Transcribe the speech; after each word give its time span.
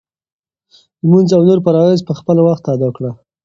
لمونځ 1.01 1.29
او 1.35 1.41
نور 1.47 1.59
فرایض 1.65 2.01
په 2.07 2.13
خپل 2.19 2.37
وخت 2.47 2.63
ادا 2.73 2.89
کړه. 2.97 3.11